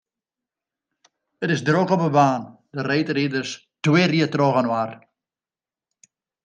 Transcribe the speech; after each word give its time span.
It 1.43 1.49
is 1.55 1.61
drok 1.67 1.89
op 1.95 2.01
'e 2.07 2.11
baan, 2.17 2.43
de 2.75 2.81
reedriders 2.89 3.51
twirje 3.83 4.25
trochinoar. 4.33 4.91